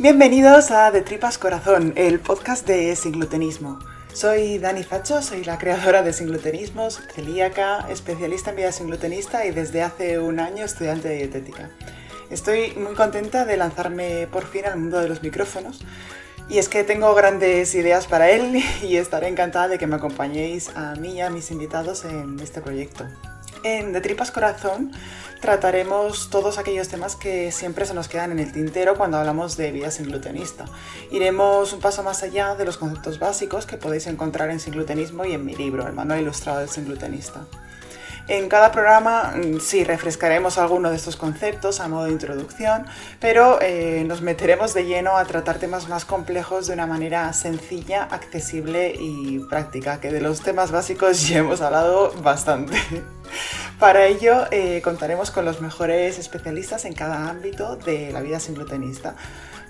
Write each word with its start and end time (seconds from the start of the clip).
Bienvenidos 0.00 0.70
a 0.70 0.92
De 0.92 1.02
Tripas 1.02 1.38
Corazón, 1.38 1.92
el 1.96 2.20
podcast 2.20 2.64
de 2.64 2.94
Singlutenismo. 2.94 3.80
Soy 4.12 4.58
Dani 4.58 4.84
Facho, 4.84 5.22
soy 5.22 5.42
la 5.42 5.58
creadora 5.58 6.04
de 6.04 6.12
Singlutenismos, 6.12 7.00
celíaca, 7.12 7.84
especialista 7.90 8.50
en 8.50 8.56
vida 8.56 8.70
singlutenista 8.70 9.44
y 9.44 9.50
desde 9.50 9.82
hace 9.82 10.20
un 10.20 10.38
año 10.38 10.64
estudiante 10.64 11.08
de 11.08 11.16
dietética. 11.16 11.70
Estoy 12.30 12.74
muy 12.76 12.94
contenta 12.94 13.44
de 13.44 13.56
lanzarme 13.56 14.28
por 14.30 14.46
fin 14.46 14.66
al 14.66 14.78
mundo 14.78 15.00
de 15.00 15.08
los 15.08 15.20
micrófonos 15.20 15.80
y 16.48 16.58
es 16.58 16.68
que 16.68 16.84
tengo 16.84 17.12
grandes 17.16 17.74
ideas 17.74 18.06
para 18.06 18.30
él 18.30 18.62
y 18.82 18.98
estaré 18.98 19.26
encantada 19.26 19.66
de 19.66 19.78
que 19.78 19.88
me 19.88 19.96
acompañéis 19.96 20.68
a 20.76 20.94
mí 20.94 21.14
y 21.14 21.22
a 21.22 21.30
mis 21.30 21.50
invitados 21.50 22.04
en 22.04 22.38
este 22.38 22.60
proyecto. 22.60 23.04
En 23.64 23.92
De 23.92 24.00
Tripas 24.00 24.30
Corazón 24.30 24.92
trataremos 25.40 26.30
todos 26.30 26.58
aquellos 26.58 26.88
temas 26.88 27.16
que 27.16 27.52
siempre 27.52 27.86
se 27.86 27.94
nos 27.94 28.08
quedan 28.08 28.32
en 28.32 28.38
el 28.38 28.52
tintero 28.52 28.96
cuando 28.96 29.18
hablamos 29.18 29.56
de 29.56 29.72
vida 29.72 29.90
sin 29.90 30.06
glutenista. 30.06 30.64
Iremos 31.10 31.72
un 31.72 31.80
paso 31.80 32.02
más 32.02 32.22
allá 32.22 32.54
de 32.54 32.64
los 32.64 32.76
conceptos 32.76 33.18
básicos 33.18 33.66
que 33.66 33.76
podéis 33.76 34.06
encontrar 34.06 34.50
en 34.50 34.60
Sin 34.60 34.74
Glutenismo 34.74 35.24
y 35.24 35.32
en 35.32 35.44
mi 35.44 35.54
libro, 35.54 35.86
El 35.86 35.92
Manual 35.92 36.20
Ilustrado 36.20 36.60
del 36.60 36.68
Sin 36.68 36.86
Glutenista. 36.86 37.46
En 38.28 38.50
cada 38.50 38.70
programa 38.72 39.32
mm, 39.34 39.58
sí 39.60 39.84
refrescaremos 39.84 40.58
alguno 40.58 40.90
de 40.90 40.96
estos 40.96 41.16
conceptos 41.16 41.80
a 41.80 41.88
modo 41.88 42.04
de 42.04 42.12
introducción, 42.12 42.84
pero 43.20 43.58
eh, 43.62 44.04
nos 44.06 44.20
meteremos 44.20 44.74
de 44.74 44.84
lleno 44.84 45.16
a 45.16 45.24
tratar 45.24 45.58
temas 45.58 45.88
más 45.88 46.04
complejos 46.04 46.66
de 46.66 46.74
una 46.74 46.86
manera 46.86 47.32
sencilla, 47.32 48.04
accesible 48.04 48.94
y 48.98 49.38
práctica, 49.48 49.98
que 50.00 50.10
de 50.10 50.20
los 50.20 50.42
temas 50.42 50.70
básicos 50.70 51.26
ya 51.28 51.38
hemos 51.38 51.62
hablado 51.62 52.12
bastante. 52.22 52.76
Para 53.78 54.06
ello 54.06 54.46
eh, 54.50 54.82
contaremos 54.82 55.30
con 55.30 55.44
los 55.44 55.60
mejores 55.60 56.18
especialistas 56.18 56.84
en 56.84 56.94
cada 56.94 57.30
ámbito 57.30 57.76
de 57.76 58.10
la 58.10 58.20
vida 58.20 58.40
sin 58.40 58.56
glutenista. 58.56 59.14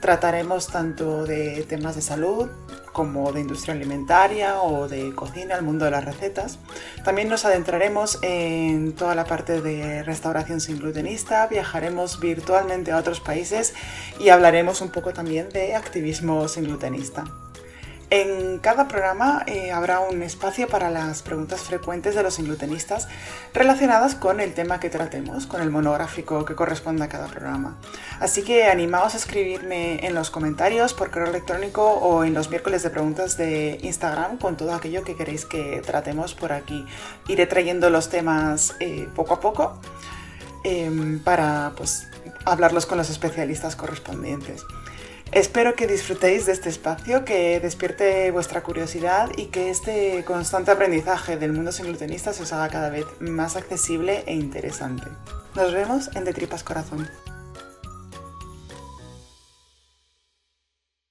Trataremos 0.00 0.68
tanto 0.68 1.26
de 1.26 1.66
temas 1.68 1.94
de 1.94 2.00
salud 2.00 2.48
como 2.94 3.32
de 3.32 3.42
industria 3.42 3.74
alimentaria 3.74 4.62
o 4.62 4.88
de 4.88 5.14
cocina, 5.14 5.56
el 5.56 5.62
mundo 5.62 5.84
de 5.84 5.90
las 5.90 6.06
recetas. 6.06 6.58
También 7.04 7.28
nos 7.28 7.44
adentraremos 7.44 8.18
en 8.22 8.94
toda 8.94 9.14
la 9.14 9.26
parte 9.26 9.60
de 9.60 10.02
restauración 10.02 10.62
sin 10.62 10.78
glutenista, 10.78 11.46
viajaremos 11.46 12.18
virtualmente 12.18 12.92
a 12.92 12.96
otros 12.96 13.20
países 13.20 13.74
y 14.18 14.30
hablaremos 14.30 14.80
un 14.80 14.88
poco 14.88 15.12
también 15.12 15.50
de 15.50 15.74
activismo 15.74 16.48
sin 16.48 16.64
glutenista. 16.64 17.24
En 18.10 18.58
cada 18.60 18.88
programa 18.88 19.42
eh, 19.46 19.70
habrá 19.70 20.00
un 20.00 20.22
espacio 20.22 20.66
para 20.66 20.90
las 20.90 21.20
preguntas 21.20 21.60
frecuentes 21.60 22.14
de 22.14 22.22
los 22.22 22.38
inglutenistas 22.38 23.06
relacionadas 23.52 24.14
con 24.14 24.40
el 24.40 24.54
tema 24.54 24.80
que 24.80 24.88
tratemos, 24.88 25.46
con 25.46 25.60
el 25.60 25.70
monográfico 25.70 26.46
que 26.46 26.54
corresponda 26.54 27.04
a 27.04 27.08
cada 27.10 27.26
programa. 27.26 27.76
Así 28.18 28.42
que 28.42 28.64
animaos 28.64 29.12
a 29.12 29.18
escribirme 29.18 30.06
en 30.06 30.14
los 30.14 30.30
comentarios 30.30 30.94
por 30.94 31.10
correo 31.10 31.28
electrónico 31.28 31.84
o 31.84 32.24
en 32.24 32.32
los 32.32 32.48
miércoles 32.48 32.82
de 32.82 32.88
preguntas 32.88 33.36
de 33.36 33.78
Instagram 33.82 34.38
con 34.38 34.56
todo 34.56 34.72
aquello 34.72 35.04
que 35.04 35.14
queréis 35.14 35.44
que 35.44 35.82
tratemos 35.84 36.32
por 36.32 36.52
aquí. 36.52 36.86
Iré 37.28 37.46
trayendo 37.46 37.90
los 37.90 38.08
temas 38.08 38.74
eh, 38.80 39.06
poco 39.14 39.34
a 39.34 39.40
poco 39.40 39.78
em, 40.64 41.18
para 41.18 41.74
pues, 41.76 42.08
hablarlos 42.46 42.86
con 42.86 42.96
los 42.96 43.10
especialistas 43.10 43.76
correspondientes. 43.76 44.64
Espero 45.32 45.74
que 45.74 45.86
disfrutéis 45.86 46.46
de 46.46 46.52
este 46.52 46.70
espacio, 46.70 47.24
que 47.24 47.60
despierte 47.60 48.30
vuestra 48.30 48.62
curiosidad 48.62 49.30
y 49.36 49.46
que 49.46 49.68
este 49.68 50.24
constante 50.24 50.70
aprendizaje 50.70 51.36
del 51.36 51.52
mundo 51.52 51.70
sin 51.70 51.86
glutenista 51.86 52.32
se 52.32 52.44
os 52.44 52.52
haga 52.54 52.68
cada 52.68 52.88
vez 52.88 53.04
más 53.20 53.54
accesible 53.54 54.24
e 54.26 54.34
interesante. 54.34 55.06
Nos 55.54 55.72
vemos 55.74 56.10
en 56.14 56.24
De 56.24 56.32
Tripas 56.32 56.64
Corazón. 56.64 57.08